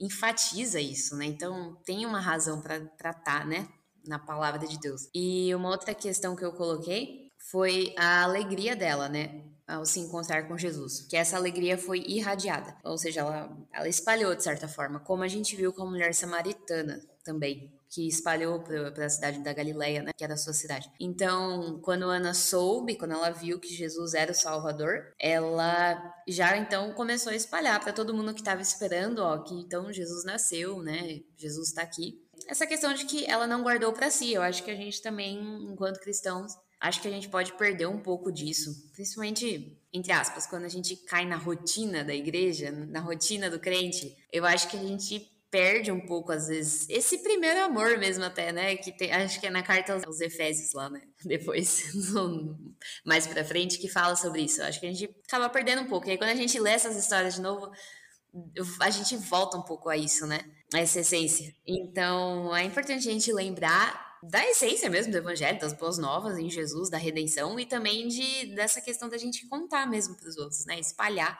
[0.00, 1.26] enfatiza isso, né?
[1.26, 3.68] Então tem uma razão para tratar, né?
[4.06, 5.08] Na palavra de Deus.
[5.14, 9.44] E uma outra questão que eu coloquei foi a alegria dela, né?
[9.66, 11.06] Ao se encontrar com Jesus.
[11.08, 12.76] Que essa alegria foi irradiada.
[12.84, 15.00] Ou seja, ela, ela espalhou de certa forma.
[15.00, 17.72] Como a gente viu com a mulher samaritana também.
[17.88, 20.12] Que espalhou para a cidade da Galileia, né?
[20.16, 20.90] Que era a sua cidade.
[21.00, 26.92] Então, quando Ana soube, quando ela viu que Jesus era o Salvador, ela já então
[26.94, 31.20] começou a espalhar para todo mundo que estava esperando, ó, que então Jesus nasceu, né?
[31.36, 34.32] Jesus está aqui essa questão de que ela não guardou para si.
[34.32, 35.38] Eu acho que a gente também,
[35.70, 40.64] enquanto cristãos, acho que a gente pode perder um pouco disso, principalmente entre aspas, quando
[40.64, 44.14] a gente cai na rotina da igreja, na rotina do crente.
[44.30, 48.52] Eu acho que a gente perde um pouco às vezes esse primeiro amor mesmo até,
[48.52, 51.00] né, que tem, acho que é na carta aos Efésios lá, né?
[51.24, 51.84] Depois,
[53.06, 54.60] mais para frente que fala sobre isso.
[54.60, 56.08] Eu acho que a gente acaba perdendo um pouco.
[56.08, 57.70] E aí quando a gente lê essas histórias de novo,
[58.80, 60.40] a gente volta um pouco a isso, né?
[60.74, 61.54] Essa essência.
[61.66, 66.50] Então, é importante a gente lembrar da essência mesmo do evangelho, das boas novas em
[66.50, 70.64] Jesus, da redenção e também de dessa questão da gente contar mesmo para os outros,
[70.66, 70.80] né?
[70.80, 71.38] Espalhar,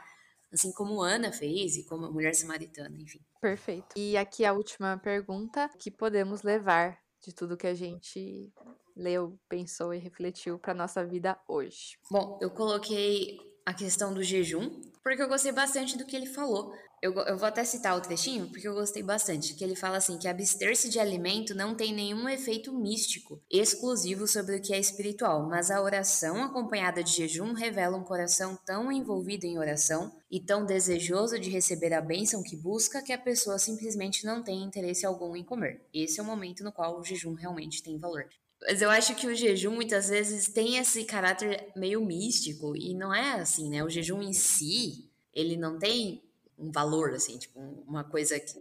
[0.52, 3.20] assim como Ana fez e como a mulher samaritana, enfim.
[3.40, 3.88] Perfeito.
[3.96, 8.52] E aqui a última pergunta que podemos levar de tudo que a gente
[8.94, 11.98] leu, pensou e refletiu para nossa vida hoje.
[12.10, 14.70] Bom, eu coloquei a questão do jejum,
[15.02, 16.72] porque eu gostei bastante do que ele falou.
[17.02, 20.16] Eu, eu vou até citar o trechinho, porque eu gostei bastante, que ele fala assim,
[20.18, 25.46] que abster-se de alimento não tem nenhum efeito místico, exclusivo sobre o que é espiritual,
[25.48, 30.64] mas a oração acompanhada de jejum revela um coração tão envolvido em oração e tão
[30.64, 35.36] desejoso de receber a bênção que busca que a pessoa simplesmente não tem interesse algum
[35.36, 35.82] em comer.
[35.92, 38.26] Esse é o momento no qual o jejum realmente tem valor.
[38.66, 43.14] Mas eu acho que o jejum muitas vezes tem esse caráter meio místico e não
[43.14, 43.84] é assim, né?
[43.84, 46.22] O jejum em si, ele não tem
[46.58, 48.54] um valor, assim, tipo, uma coisa que.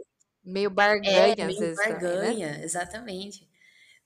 [0.43, 1.77] Meio barganha, é, meio às vezes.
[1.77, 2.63] Barganha, também, né?
[2.63, 3.49] exatamente.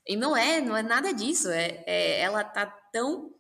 [0.08, 1.50] E não é, não é nada disso.
[1.50, 3.34] É, é, ela tá tão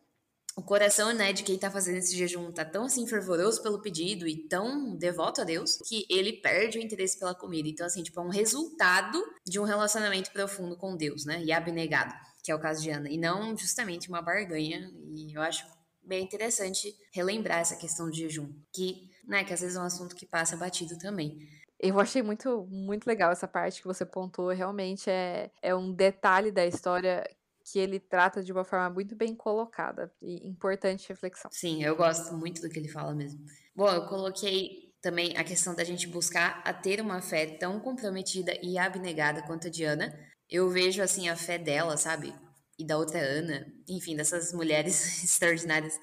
[0.59, 4.27] o coração, né, de quem tá fazendo esse jejum tá tão assim fervoroso pelo pedido
[4.27, 7.69] e tão devoto a Deus que ele perde o interesse pela comida.
[7.69, 12.13] Então, assim, tipo, é um resultado de um relacionamento profundo com Deus, né, e abnegado,
[12.43, 14.91] que é o caso de Ana, e não justamente uma barganha.
[15.15, 15.65] E eu acho
[16.01, 20.15] bem interessante relembrar essa questão de jejum, que, né, que às vezes é um assunto
[20.15, 21.37] que passa batido também.
[21.79, 24.49] Eu achei muito, muito legal essa parte que você pontuou.
[24.49, 27.23] Realmente é, é um detalhe da história
[27.63, 31.49] que ele trata de uma forma muito bem colocada e importante reflexão.
[31.53, 33.39] Sim, eu gosto muito do que ele fala mesmo.
[33.75, 38.53] Bom, eu coloquei também a questão da gente buscar a ter uma fé tão comprometida
[38.61, 40.13] e abnegada quanto a de Ana.
[40.49, 42.33] Eu vejo assim a fé dela, sabe?
[42.77, 45.99] E da outra Ana, enfim, dessas mulheres extraordinárias,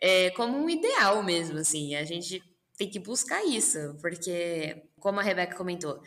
[0.00, 1.94] é, como um ideal mesmo, assim.
[1.94, 2.42] A gente
[2.76, 6.00] tem que buscar isso, porque, como a Rebeca comentou,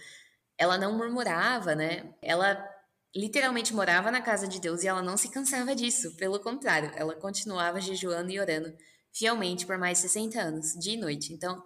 [0.58, 2.14] ela não murmurava, né?
[2.22, 2.68] Ela
[3.16, 6.16] literalmente morava na casa de Deus e ela não se cansava disso.
[6.18, 8.74] Pelo contrário, ela continuava jejuando e orando
[9.12, 11.32] fielmente por mais 60 anos, dia e noite.
[11.32, 11.64] Então,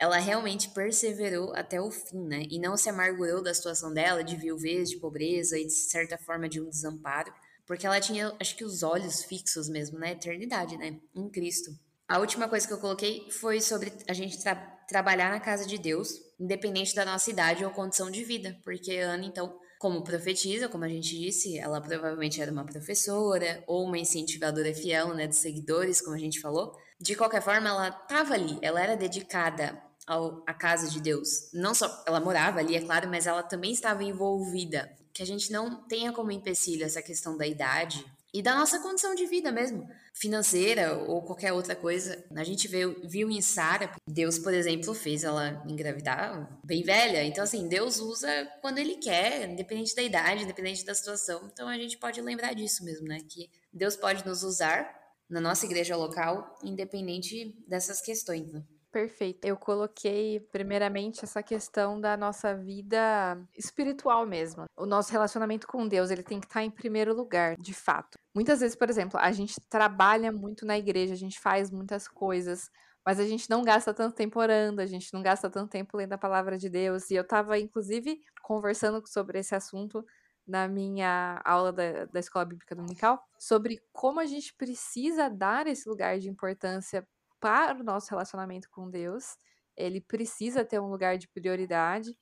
[0.00, 2.42] ela realmente perseverou até o fim, né?
[2.50, 6.48] E não se amargurou da situação dela, de viuvez, de pobreza e de certa forma
[6.48, 7.32] de um desamparo,
[7.66, 10.98] porque ela tinha, acho que os olhos fixos mesmo na eternidade, né?
[11.14, 11.70] Em Cristo.
[12.08, 14.54] A última coisa que eu coloquei foi sobre a gente tra
[14.88, 19.24] trabalhar na casa de Deus, independente da nossa idade ou condição de vida, porque Ana,
[19.24, 24.74] então, como profetisa, como a gente disse, ela provavelmente era uma professora ou uma incentivadora
[24.74, 26.72] fiel, né, de seguidores, como a gente falou.
[27.02, 31.50] De qualquer forma, ela estava ali, ela era dedicada ao, à casa de Deus.
[31.52, 34.88] Não só ela morava ali, é claro, mas ela também estava envolvida.
[35.12, 39.16] Que a gente não tenha como empecilho essa questão da idade e da nossa condição
[39.16, 39.84] de vida mesmo,
[40.14, 42.24] financeira ou qualquer outra coisa.
[42.36, 47.24] A gente viu, viu em Sara, Deus, por exemplo, fez ela engravidar bem velha.
[47.24, 51.50] Então, assim, Deus usa quando Ele quer, independente da idade, independente da situação.
[51.52, 53.18] Então, a gente pode lembrar disso mesmo, né?
[53.28, 58.52] Que Deus pode nos usar na nossa igreja local, independente dessas questões.
[58.52, 58.62] Né?
[58.92, 59.46] Perfeito.
[59.46, 64.66] Eu coloquei, primeiramente, essa questão da nossa vida espiritual mesmo.
[64.76, 68.18] O nosso relacionamento com Deus, ele tem que estar em primeiro lugar, de fato.
[68.34, 72.68] Muitas vezes, por exemplo, a gente trabalha muito na igreja, a gente faz muitas coisas,
[73.04, 76.12] mas a gente não gasta tanto tempo orando, a gente não gasta tanto tempo lendo
[76.12, 77.10] a palavra de Deus.
[77.10, 80.04] E eu estava, inclusive, conversando sobre esse assunto
[80.46, 85.88] na minha aula da, da Escola Bíblica Dominical, sobre como a gente precisa dar esse
[85.88, 87.06] lugar de importância
[87.40, 89.36] para o nosso relacionamento com Deus.
[89.76, 92.16] Ele precisa ter um lugar de prioridade,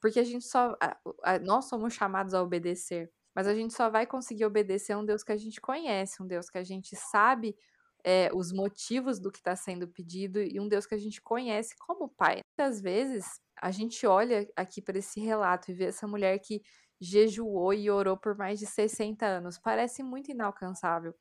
[0.00, 0.76] porque a gente só.
[0.80, 4.98] A, a, nós somos chamados a obedecer, mas a gente só vai conseguir obedecer a
[4.98, 7.56] um Deus que a gente conhece, um Deus que a gente sabe
[8.04, 11.74] é, os motivos do que está sendo pedido e um Deus que a gente conhece
[11.78, 12.40] como Pai.
[12.56, 16.62] Muitas vezes a gente olha aqui para esse relato e vê essa mulher que
[17.00, 19.58] jejuou e orou por mais de 60 anos.
[19.58, 21.14] Parece muito inalcançável.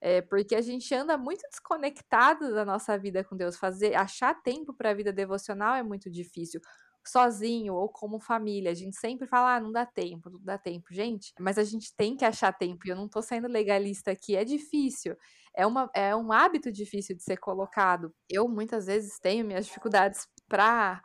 [0.00, 3.56] É, porque a gente anda muito desconectado da nossa vida com Deus.
[3.56, 6.60] Fazer, achar tempo para a vida devocional é muito difícil.
[7.06, 10.86] Sozinho ou como família, a gente sempre fala, ah, não dá tempo, não dá tempo,
[10.92, 11.32] gente.
[11.38, 14.44] Mas a gente tem que achar tempo, e eu não tô sendo legalista aqui, é
[14.44, 15.16] difícil.
[15.54, 18.12] É, uma, é um hábito difícil de ser colocado.
[18.28, 21.00] Eu muitas vezes tenho minhas dificuldades para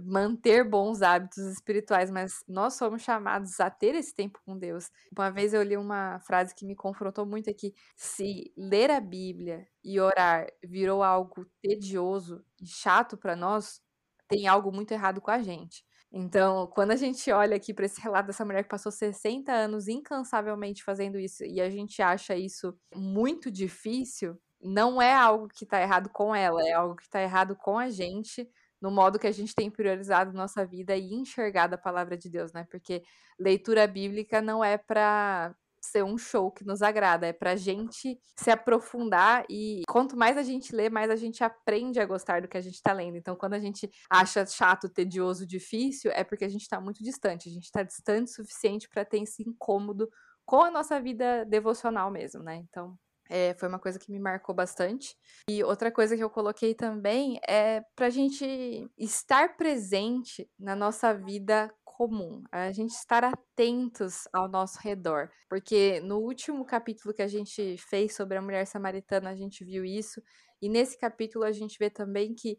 [0.00, 4.90] manter bons hábitos espirituais, mas nós somos chamados a ter esse tempo com Deus.
[5.16, 9.66] Uma vez eu li uma frase que me confrontou muito aqui: se ler a Bíblia
[9.82, 13.80] e orar virou algo tedioso e chato para nós,
[14.28, 15.84] tem algo muito errado com a gente.
[16.16, 19.88] Então, quando a gente olha aqui para esse relato dessa mulher que passou 60 anos
[19.88, 25.80] incansavelmente fazendo isso e a gente acha isso muito difícil, não é algo que está
[25.82, 28.48] errado com ela, é algo que está errado com a gente
[28.84, 32.52] no modo que a gente tem priorizado nossa vida e enxergado a palavra de Deus,
[32.52, 32.66] né?
[32.70, 33.02] Porque
[33.40, 38.50] leitura bíblica não é para ser um show que nos agrada, é pra gente se
[38.50, 42.58] aprofundar e quanto mais a gente lê, mais a gente aprende a gostar do que
[42.58, 43.16] a gente tá lendo.
[43.16, 47.48] Então, quando a gente acha chato, tedioso, difícil, é porque a gente tá muito distante,
[47.48, 50.10] a gente tá distante o suficiente para ter esse incômodo
[50.44, 52.56] com a nossa vida devocional mesmo, né?
[52.56, 52.98] Então,
[53.28, 55.16] é, foi uma coisa que me marcou bastante.
[55.48, 61.12] E outra coisa que eu coloquei também é para a gente estar presente na nossa
[61.14, 65.30] vida comum, a gente estar atentos ao nosso redor.
[65.48, 69.84] Porque no último capítulo que a gente fez sobre a mulher samaritana, a gente viu
[69.84, 70.20] isso.
[70.60, 72.58] E nesse capítulo a gente vê também que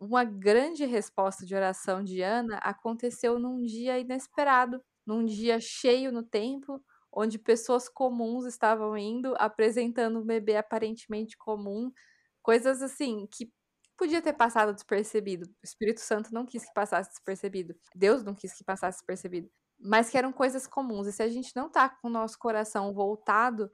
[0.00, 6.22] uma grande resposta de oração de Ana aconteceu num dia inesperado, num dia cheio no
[6.22, 6.82] templo
[7.12, 11.92] onde pessoas comuns estavam indo, apresentando um bebê aparentemente comum,
[12.42, 13.52] coisas assim que
[13.96, 15.46] podia ter passado despercebido.
[15.46, 17.74] O Espírito Santo não quis que passasse despercebido.
[17.94, 19.50] Deus não quis que passasse despercebido.
[19.78, 21.06] Mas que eram coisas comuns.
[21.06, 23.70] E se a gente não tá com o nosso coração voltado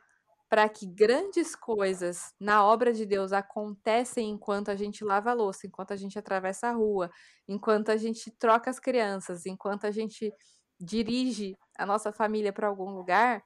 [0.48, 5.66] para que grandes coisas na obra de Deus acontecem enquanto a gente lava a louça,
[5.66, 7.10] enquanto a gente atravessa a rua,
[7.46, 10.32] enquanto a gente troca as crianças, enquanto a gente
[10.80, 13.42] dirige a nossa família para algum lugar,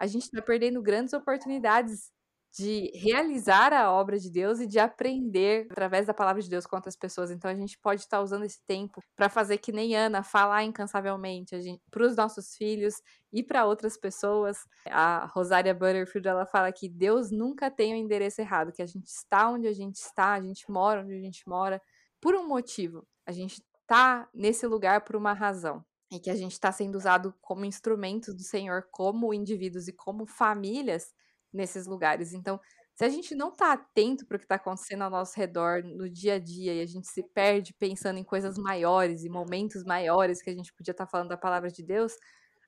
[0.00, 2.10] a gente está perdendo grandes oportunidades
[2.56, 6.76] de realizar a obra de Deus e de aprender através da palavra de Deus com
[6.76, 7.30] outras pessoas.
[7.30, 10.64] Então a gente pode estar tá usando esse tempo para fazer que nem Ana, falar
[10.64, 11.54] incansavelmente
[11.90, 12.94] para os nossos filhos
[13.32, 14.58] e para outras pessoas.
[14.86, 18.86] A Rosária Butterfield ela fala que Deus nunca tem o um endereço errado, que a
[18.86, 21.80] gente está onde a gente está, a gente mora onde a gente mora
[22.20, 23.06] por um motivo.
[23.26, 27.34] A gente está nesse lugar por uma razão e que a gente está sendo usado
[27.40, 31.12] como instrumentos do Senhor, como indivíduos e como famílias
[31.52, 32.32] nesses lugares.
[32.32, 32.58] Então,
[32.94, 36.10] se a gente não está atento para o que está acontecendo ao nosso redor no
[36.10, 40.42] dia a dia e a gente se perde pensando em coisas maiores e momentos maiores
[40.42, 42.14] que a gente podia estar tá falando da palavra de Deus,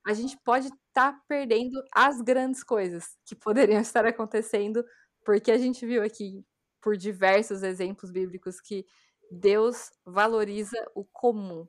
[0.07, 4.85] a gente pode estar tá perdendo as grandes coisas que poderiam estar acontecendo,
[5.25, 6.45] porque a gente viu aqui
[6.81, 8.87] por diversos exemplos bíblicos que
[9.31, 11.67] Deus valoriza o comum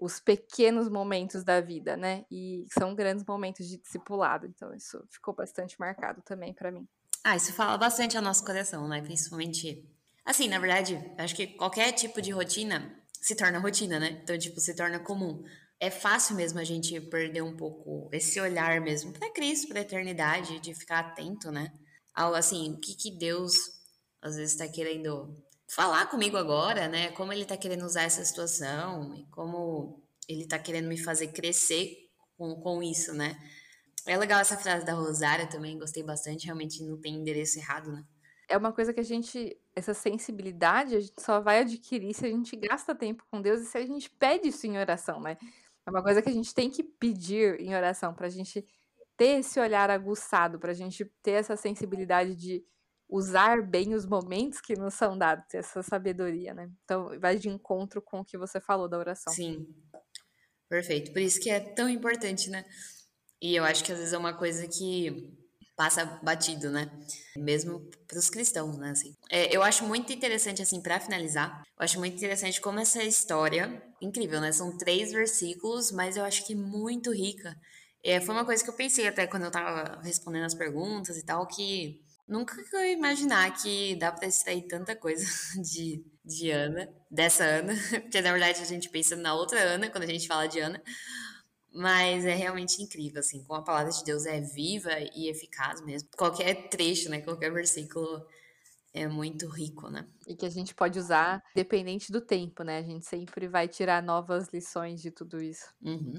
[0.00, 2.24] os pequenos momentos da vida, né?
[2.30, 4.46] E são grandes momentos de discipulado.
[4.46, 6.86] Então, isso ficou bastante marcado também para mim.
[7.22, 9.00] Ah, isso fala bastante ao nosso coração, né?
[9.00, 9.88] Principalmente.
[10.24, 14.20] Assim, na verdade, acho que qualquer tipo de rotina se torna rotina, né?
[14.22, 15.42] Então, tipo, se torna comum.
[15.80, 19.82] É fácil mesmo a gente perder um pouco esse olhar mesmo para Cristo, para a
[19.82, 21.72] eternidade, de ficar atento, né?
[22.14, 23.54] Ao assim, o que, que Deus
[24.20, 25.34] às vezes está querendo
[25.68, 27.10] falar comigo agora, né?
[27.12, 31.96] Como ele tá querendo usar essa situação e como ele tá querendo me fazer crescer
[32.36, 33.36] com, com isso, né?
[34.06, 36.44] É legal essa frase da Rosária também, gostei bastante.
[36.44, 38.04] Realmente não tem endereço errado, né?
[38.48, 42.28] É uma coisa que a gente, essa sensibilidade, a gente só vai adquirir se a
[42.28, 45.38] gente gasta tempo com Deus e se a gente pede isso em oração, né?
[45.86, 48.64] É uma coisa que a gente tem que pedir em oração para a gente
[49.16, 52.64] ter esse olhar aguçado, para a gente ter essa sensibilidade de
[53.14, 56.68] usar bem os momentos que nos são dados, essa sabedoria, né?
[56.82, 59.32] Então, vai de encontro com o que você falou da oração.
[59.32, 59.68] Sim.
[60.68, 61.12] Perfeito.
[61.12, 62.64] Por isso que é tão importante, né?
[63.40, 65.32] E eu acho que às vezes é uma coisa que
[65.76, 66.90] passa batido, né?
[67.36, 68.90] Mesmo para os cristãos, né?
[68.90, 69.14] Assim.
[69.30, 73.80] É, eu acho muito interessante, assim, para finalizar, eu acho muito interessante como essa história,
[74.02, 74.50] incrível, né?
[74.50, 77.56] São três versículos, mas eu acho que muito rica.
[78.02, 81.24] É, foi uma coisa que eu pensei até quando eu tava respondendo as perguntas e
[81.24, 85.24] tal, que nunca que eu ia imaginar que dá para extrair tanta coisa
[85.62, 90.04] de, de Ana, dessa Ana, porque na verdade a gente pensa na outra Ana quando
[90.04, 90.82] a gente fala de Ana,
[91.72, 96.08] mas é realmente incrível, assim, como a palavra de Deus é viva e eficaz mesmo.
[96.16, 98.24] Qualquer trecho, né, qualquer versículo
[98.92, 100.06] é muito rico, né?
[100.28, 102.78] E que a gente pode usar dependente do tempo, né?
[102.78, 105.66] A gente sempre vai tirar novas lições de tudo isso.
[105.82, 106.14] Uhum.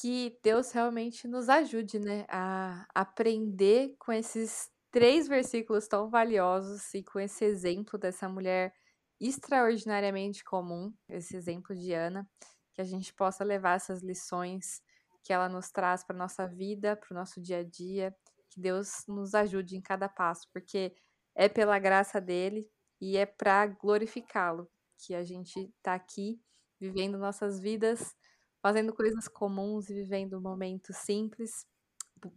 [0.00, 7.02] Que Deus realmente nos ajude, né, a aprender com esses três versículos tão valiosos e
[7.02, 8.72] com esse exemplo dessa mulher
[9.20, 12.28] extraordinariamente comum, esse exemplo de Ana,
[12.74, 14.82] que a gente possa levar essas lições
[15.22, 18.14] que ela nos traz para nossa vida, para o nosso dia a dia,
[18.50, 20.94] que Deus nos ajude em cada passo, porque
[21.34, 22.70] é pela graça dele
[23.00, 26.40] e é para glorificá-lo que a gente está aqui
[26.80, 28.14] vivendo nossas vidas,
[28.62, 31.66] fazendo coisas comuns e vivendo momentos simples,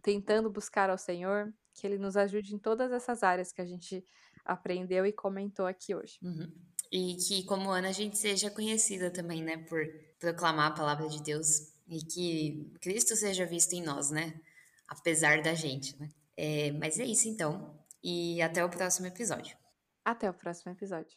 [0.02, 4.04] tentando buscar ao Senhor, que ele nos ajude em todas essas áreas que a gente
[4.44, 6.18] aprendeu e comentou aqui hoje.
[6.22, 6.52] Uhum.
[6.92, 9.80] E que, como Ana, a gente seja conhecida também, né, por
[10.18, 14.38] proclamar a palavra de Deus e que Cristo seja visto em nós, né,
[14.88, 16.10] apesar da gente, né.
[16.36, 19.56] É, mas é isso então, e até o próximo episódio.
[20.04, 21.16] Até o próximo episódio.